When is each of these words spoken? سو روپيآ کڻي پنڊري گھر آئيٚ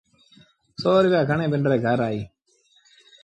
سو 0.81 0.89
روپيآ 1.03 1.21
کڻي 1.29 1.45
پنڊري 1.51 1.77
گھر 1.85 1.99
آئيٚ 2.07 2.25